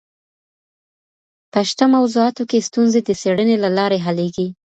په 1.51 1.59
شته 1.69 1.83
موضوعاتو 1.95 2.43
کي 2.51 2.59
ستونزي 2.67 2.99
د 3.03 3.09
څېړني 3.21 3.55
له 3.63 3.69
لاري 3.77 3.99
حلېږي. 4.05 4.47